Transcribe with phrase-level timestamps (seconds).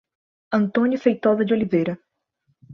[0.51, 1.95] Antônio Feitoza de Oliveira